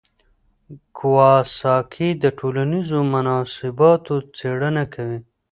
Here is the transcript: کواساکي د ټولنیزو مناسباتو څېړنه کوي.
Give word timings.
کواساکي 0.97 2.09
د 2.23 2.25
ټولنیزو 2.39 2.99
مناسباتو 3.13 4.15
څېړنه 4.37 4.83
کوي. 4.93 5.19